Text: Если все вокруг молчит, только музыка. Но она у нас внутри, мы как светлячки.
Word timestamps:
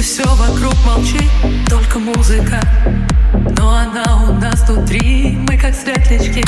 Если 0.00 0.22
все 0.22 0.34
вокруг 0.34 0.74
молчит, 0.86 1.30
только 1.68 1.98
музыка. 1.98 2.58
Но 3.58 3.68
она 3.68 4.30
у 4.30 4.32
нас 4.32 4.66
внутри, 4.66 5.36
мы 5.46 5.58
как 5.58 5.74
светлячки. 5.74 6.42